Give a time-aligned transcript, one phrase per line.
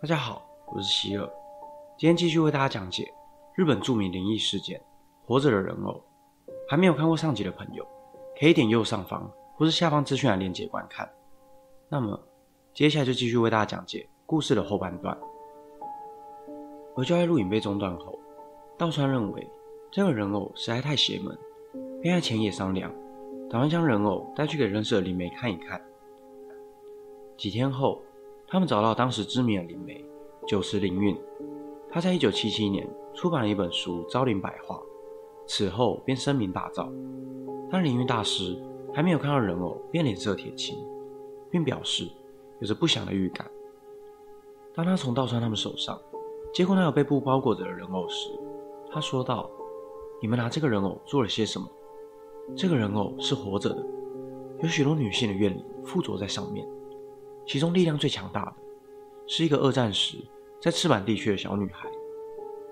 [0.00, 1.28] 大家好，我是希尔，
[1.98, 3.12] 今天继续为大家讲解
[3.56, 4.78] 日本著名灵异事件
[5.26, 5.92] 《活着的人偶》。
[6.68, 7.84] 还没有看过上集的朋友，
[8.38, 11.10] 可以点右上方或是下方资讯栏链接观看。
[11.88, 12.16] 那么，
[12.72, 15.18] 接下来就继续为大家讲解故事的后半段。
[16.94, 18.16] 而就在录影被中断后，
[18.76, 19.50] 道川认为
[19.90, 21.36] 这个人偶实在太邪门，
[22.00, 22.94] 便和前野商量，
[23.50, 25.84] 打算将人偶带去给认识的灵媒看一看。
[27.36, 28.00] 几天后，
[28.50, 30.02] 他们找到当时知名的灵媒
[30.46, 31.14] 九池灵运，
[31.90, 34.76] 他在一九七七年出版了一本书《昭灵百话》。
[35.46, 36.90] 此后便声名大噪，
[37.70, 38.58] 但灵运大师
[38.94, 40.78] 还没有看到人偶，便脸色铁青，
[41.50, 42.06] 并表示
[42.60, 43.46] 有着不祥的预感。
[44.74, 46.00] 当他从道川他们手上
[46.52, 48.30] 接过那个被布包裹着的人偶时，
[48.90, 49.50] 他说道
[50.20, 51.66] ：“你们拿这个人偶做了些什么？
[52.56, 53.86] 这个人偶是活着的，
[54.62, 56.66] 有许多女性的怨灵附着在上面，
[57.48, 58.54] 其中力量最强大的
[59.26, 60.18] 是一个二战时
[60.60, 61.88] 在赤坂地区的小女孩，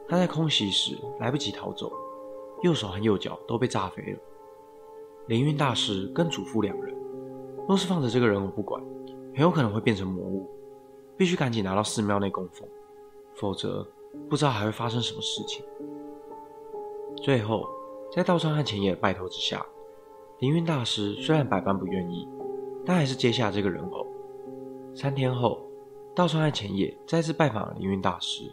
[0.06, 1.90] 她在空袭时来不及逃走。”
[2.62, 4.18] 右手和右脚都被炸飞了。
[5.28, 6.95] 灵运大师跟嘱咐两人，
[7.68, 8.82] 若是放着这个人偶不管，
[9.34, 10.48] 很有可能会变成魔物，
[11.18, 12.66] 必须赶紧拿到寺庙内供奉，
[13.34, 13.86] 否则
[14.29, 15.64] 不知道还会发生什么事情。
[17.16, 17.68] 最后，
[18.10, 19.64] 在道川和前野的拜托之下，
[20.38, 22.26] 灵运大师虽然百般不愿意，
[22.86, 24.06] 但还是接下这个人偶。
[24.96, 25.60] 三天后，
[26.14, 28.50] 道川和前野再次拜访了灵运大师，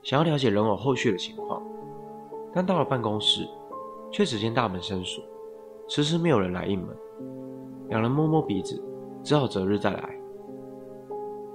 [0.00, 1.60] 想要了解人偶后续的情况。
[2.54, 3.48] 但到了办公室，
[4.12, 5.24] 却只见大门深锁，
[5.88, 6.96] 迟迟没有人来应门。
[7.88, 8.80] 两人摸摸鼻子，
[9.24, 10.16] 只好择日再来。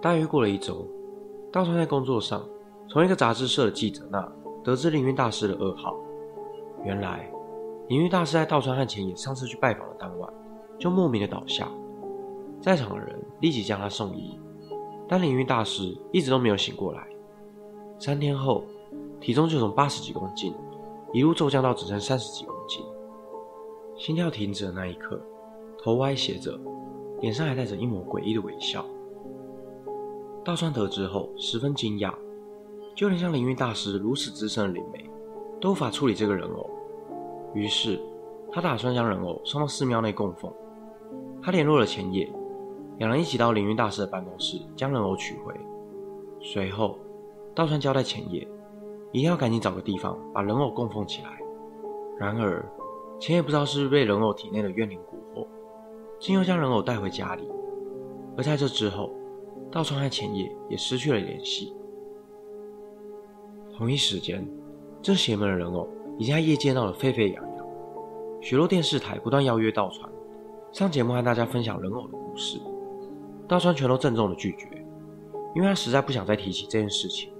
[0.02, 0.86] 大约过了一周，
[1.50, 2.46] 道川在工作上
[2.90, 4.30] 从一个杂志社的记者那
[4.62, 5.96] 得知灵运大师的噩耗。
[6.84, 7.32] 原来，
[7.88, 10.30] 灵运大师在道川和前野上次去拜访的当晚，
[10.78, 11.72] 就莫名的倒下，
[12.62, 14.40] 在场的人立即将他送医，
[15.08, 17.08] 但灵运大师一直都没有醒过来。
[18.00, 18.64] 三天后，
[19.20, 20.54] 体重就从八十几公斤。
[21.14, 22.84] 一路骤降到只剩三十几公斤，
[23.98, 25.20] 心跳停止的那一刻，
[25.82, 26.60] 头歪斜着，
[27.22, 28.86] 脸上还带着一抹诡异的微笑。
[30.44, 32.14] 大川得知后十分惊讶，
[32.94, 35.10] 就连像灵运大师如此资深的灵媒，
[35.62, 36.70] 都无法处理这个人偶。
[37.54, 38.00] 于是
[38.52, 40.52] 他打算将人偶送到寺庙内供奉。
[41.42, 42.30] 他联络了前野，
[42.98, 45.54] 两人一起到灵运大师的办公室将人偶取回。
[46.42, 46.98] 随后，
[47.56, 48.48] 道川交代前野。
[49.14, 51.30] 一定要赶紧找个地方把人偶供奉起来。
[52.20, 52.64] 然而，
[53.20, 55.48] 钱也不知道是被人偶体内的怨灵蛊惑，
[56.20, 57.48] 竟又将人偶带回家里。
[58.36, 59.10] 而在这之后，
[59.72, 61.74] 道川和钱野也失去了联系。
[63.76, 64.46] 同一时间，
[65.02, 65.88] 这邪门的人偶
[66.18, 67.66] 已经在业界闹得沸沸扬扬，
[68.42, 70.12] 许多电视台不断邀约道川
[70.74, 72.60] 上节目和大家分享人偶的故事。
[73.48, 74.68] 道川全都郑重的拒绝，
[75.56, 77.32] 因为他实在不想再提起这件事情。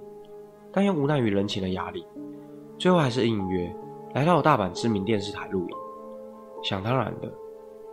[0.70, 2.06] 但又无奈于人情的压力，
[2.78, 3.74] 最后还是应约
[4.14, 5.76] 来到了大阪知名电视台录影。
[6.62, 7.32] 想当然的，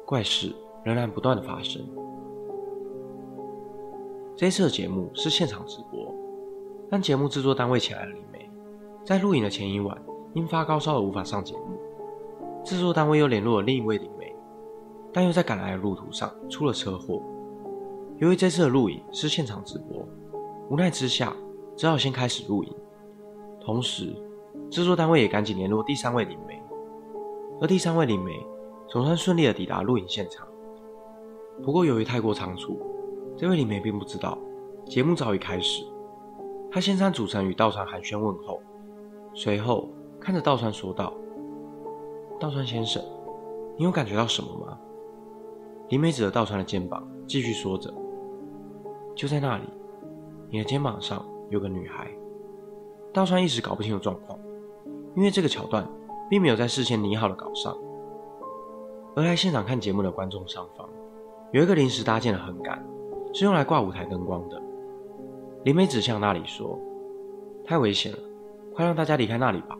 [0.06, 0.54] 怪事
[0.84, 1.82] 仍然不断的发生。
[4.36, 6.14] 这一次的节目是现场直播，
[6.90, 8.50] 但节目制作单位请来的灵媒，
[9.06, 9.98] 在录影的前一晚
[10.34, 11.80] 因发高烧而无法上节目。
[12.64, 14.36] 制作单位又联络了另一位灵媒，
[15.14, 17.22] 但又在赶来的路途上出了车祸。
[18.18, 20.08] 由于这次的录影是现场直播，
[20.70, 21.36] 无奈之下。
[21.78, 22.74] 只好先开始录影，
[23.60, 24.16] 同时
[24.72, 26.58] 制作单位也赶紧联络第三位灵媒，
[27.60, 28.32] 而第三位灵媒
[28.88, 30.48] 总算顺利的抵达录影现场。
[31.62, 32.80] 不过由于太过仓促，
[33.36, 34.38] 这位灵媒并不知道
[34.86, 35.84] 节目早已开始。
[36.72, 38.62] 他先向主持人与道川寒暄问候，
[39.34, 41.14] 随后看着道川说道
[42.40, 43.04] ：“道川先生，
[43.78, 44.80] 你有感觉到什么吗？”
[45.92, 47.94] 灵媒指着道川的肩膀，继续说着
[49.16, 49.64] ：“就在那里，
[50.50, 52.10] 你的肩膀上。”有个女孩，
[53.14, 54.38] 大川一时搞不清楚状况，
[55.16, 55.88] 因为这个桥段
[56.28, 57.78] 并没有在事先拟好的稿上。
[59.16, 60.90] 而来现场看节目的观众上方，
[61.52, 62.84] 有一个临时搭建的横杆，
[63.32, 64.60] 是用来挂舞台灯光的。
[65.64, 66.80] 林美指向那里说
[67.64, 68.18] ：“太危险了，
[68.74, 69.78] 快让大家离开那里吧。”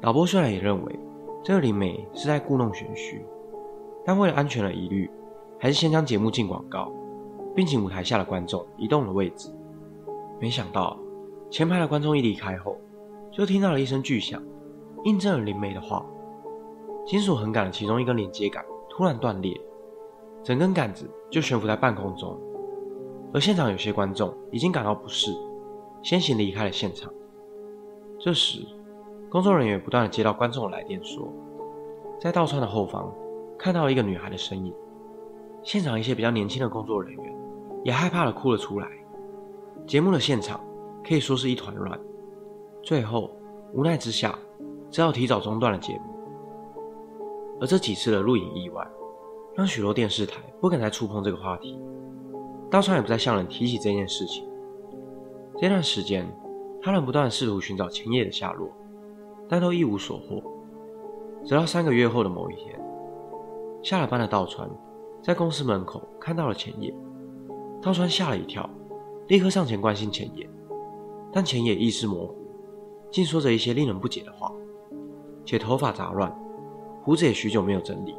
[0.00, 0.98] 导播虽然也认为
[1.44, 3.22] 这个林美是在故弄玄虚，
[4.06, 5.10] 但为了安全的疑虑，
[5.58, 6.90] 还是先将节目进广告，
[7.56, 9.50] 并请舞台下的观众移动了位置。
[10.38, 10.96] 没想到，
[11.50, 12.76] 前排的观众一离开后，
[13.32, 14.42] 就听到了一声巨响，
[15.04, 16.04] 印证了灵媒的话。
[17.06, 19.58] 金属横杆的其中一根连接杆突然断裂，
[20.42, 22.38] 整根杆子就悬浮在半空中。
[23.32, 25.32] 而现场有些观众已经感到不适，
[26.02, 27.12] 先行离开了现场。
[28.18, 28.66] 这时，
[29.30, 31.32] 工作人员不断的接到观众的来电，说
[32.20, 33.12] 在道川的后方
[33.58, 34.74] 看到了一个女孩的身影。
[35.62, 37.35] 现场一些比较年轻的工作人员
[37.86, 38.88] 也害怕的哭了出来。
[39.86, 40.60] 节目的现场
[41.06, 41.96] 可以说是一团乱。
[42.82, 43.30] 最后
[43.72, 44.36] 无奈之下，
[44.90, 46.00] 只好提早中断了节目。
[47.60, 48.84] 而这几次的录影意外，
[49.54, 51.80] 让许多电视台不敢再触碰这个话题，
[52.68, 54.44] 道川也不再向人提起这件事情。
[55.56, 56.26] 这段时间，
[56.82, 58.68] 他仍不断试图寻找前野的下落，
[59.48, 60.42] 但都一无所获。
[61.44, 62.76] 直到三个月后的某一天，
[63.80, 64.68] 下了班的道川
[65.22, 66.92] 在公司门口看到了前野，
[67.86, 68.68] 道川吓了一跳，
[69.28, 70.44] 立刻上前关心浅野，
[71.32, 72.34] 但浅野意识模糊，
[73.12, 74.52] 竟说着一些令人不解的话，
[75.44, 76.36] 且头发杂乱，
[77.04, 78.16] 胡子也许久没有整理，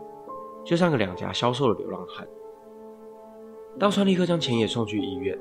[0.63, 2.25] 就像个两颊消瘦的流浪汉。
[3.77, 5.37] 道川立刻将前野送去医院，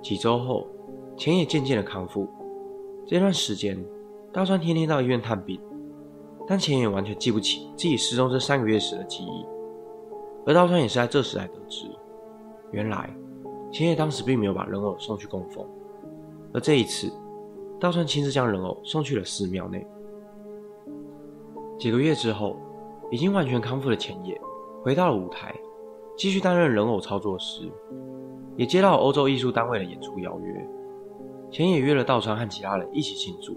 [0.00, 0.68] 几周后。
[1.16, 2.26] 钱也渐渐的康复。
[3.06, 3.76] 这段时间，
[4.32, 5.60] 道川天天到医院探病，
[6.46, 9.44] 但钱也完全记不起自己失踪这三个月时的记忆。
[10.46, 11.84] 而道川也是在这时才得知，
[12.70, 13.10] 原来
[13.70, 15.66] 钱也当时并没有把人偶送去供奉。
[16.52, 17.12] 而这一次，
[17.78, 19.86] 道川亲自将人偶送去了寺庙内。
[21.78, 22.56] 几个月之后，
[23.10, 24.38] 已经完全康复的钱也
[24.82, 25.54] 回到了舞台，
[26.16, 27.70] 继续担任人偶操作师，
[28.56, 30.68] 也接到欧洲艺术单位的演出邀约。
[31.50, 33.56] 钱野约了道川和其他人一起庆祝。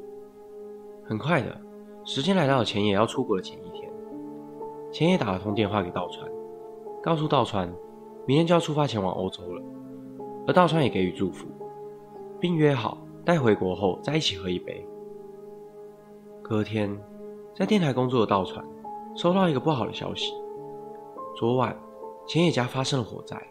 [1.04, 1.60] 很快的
[2.06, 3.92] 时间来到了钱野要出国的前一天，
[4.92, 6.30] 钱野打了通电话给道川，
[7.02, 7.68] 告诉道川
[8.26, 9.62] 明天就要出发前往欧洲了，
[10.46, 11.48] 而道川也给予祝福，
[12.40, 14.86] 并约好待回国后再一起喝一杯。
[16.42, 16.98] 隔天，
[17.56, 18.66] 在电台工作的道川
[19.16, 20.34] 收到一个不好的消息：
[21.36, 21.78] 昨晚
[22.28, 23.42] 浅野家发生了火灾，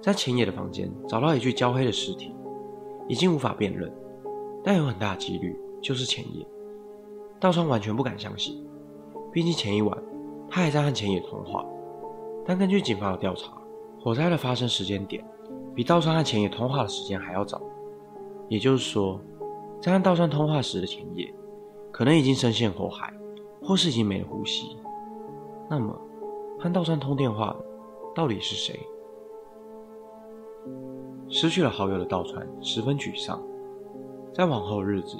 [0.00, 2.34] 在浅野的房间找到一具焦黑的尸体。
[3.08, 3.92] 已经无法辨认，
[4.62, 6.46] 但有很大几率就是浅野。
[7.40, 8.64] 道川完全不敢相信，
[9.32, 9.98] 毕竟前一晚
[10.48, 11.66] 他还在和前野通话。
[12.46, 13.52] 但根据警方的调查，
[14.00, 15.22] 火灾的发生时间点
[15.74, 17.60] 比道川和前野通话的时间还要早。
[18.48, 19.18] 也就是说，
[19.80, 21.32] 在和道川通话时的前野，
[21.90, 23.12] 可能已经深陷火海，
[23.62, 24.76] 或是已经没了呼吸。
[25.70, 25.96] 那么，
[26.58, 27.64] 和道川通电话的
[28.14, 28.78] 到底是谁？
[31.28, 33.42] 失去了好友的道川十分沮丧，
[34.34, 35.16] 在往后的日子，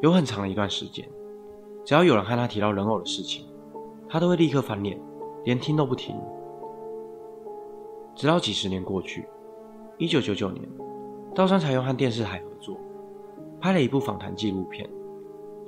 [0.00, 1.06] 有很长的一段时间，
[1.84, 3.44] 只要有人和他提到人偶的事情，
[4.08, 4.98] 他都会立刻翻脸，
[5.44, 6.16] 连听都不听。
[8.14, 9.28] 直到几十年过去，
[10.00, 10.66] 一九九九年，
[11.34, 12.74] 道川才用和电视台合作，
[13.60, 14.88] 拍了一部访谈纪录片，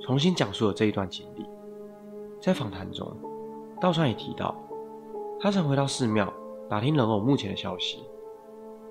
[0.01, 1.45] 重新讲述了这一段经历。
[2.41, 3.15] 在访谈中，
[3.79, 4.55] 道川也提到，
[5.39, 6.33] 他曾回到寺庙
[6.67, 8.03] 打听人偶目前的消息。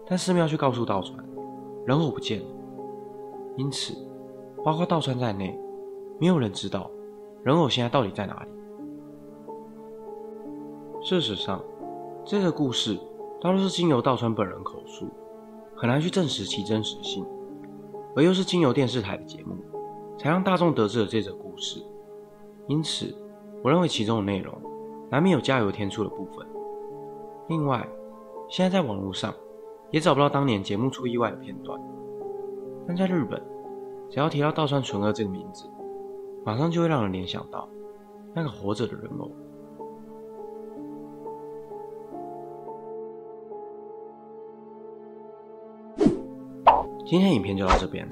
[0.07, 1.19] 但寺庙却告诉道川，
[1.87, 2.47] 人偶不见了。
[3.57, 3.95] 因此，
[4.65, 5.59] 包括道川在内，
[6.21, 6.89] 没有人知道
[7.43, 8.51] 人偶现在到底在哪里。
[11.03, 11.61] 事实上，
[12.25, 12.97] 这个故事
[13.41, 15.09] 大多是经由道川本人口述，
[15.83, 17.27] 很难去证实其真实性，
[18.15, 19.57] 而又是经由电视台的节目，
[20.17, 21.85] 才让大众得知了这则故事。
[22.69, 23.13] 因此，
[23.65, 24.57] 我认为其中的内容
[25.11, 26.47] 难免有加油添醋的部分。
[27.49, 27.85] 另外，
[28.49, 29.35] 现在在网络上。
[29.91, 31.79] 也找不到当年节目出意外的片段，
[32.89, 33.39] 但在日本，
[34.09, 35.69] 只要提到道川纯二这个名字，
[36.47, 37.69] 马上就会让人联想到
[38.33, 39.31] 那个活着的人偶。
[47.05, 48.09] 今天影片就到这边，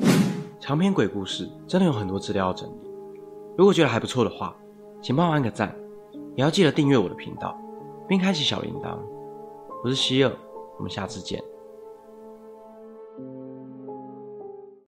[0.58, 2.90] 长篇鬼故事真的有很多资料要整理，
[3.56, 4.54] 如果觉得还不错的话，
[5.00, 5.74] 请帮我按个赞，
[6.34, 7.56] 也要记得订阅我的频道，
[8.08, 8.98] 并开启小铃铛。
[9.84, 10.32] 我是希尔，
[10.76, 11.40] 我们下次见。